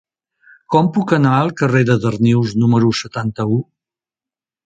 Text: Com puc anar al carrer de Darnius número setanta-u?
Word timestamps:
Com 0.75 0.87
puc 0.95 1.11
anar 1.17 1.33
al 1.41 1.51
carrer 1.59 1.81
de 1.91 1.97
Darnius 2.07 2.55
número 2.63 2.91
setanta-u? 3.03 3.59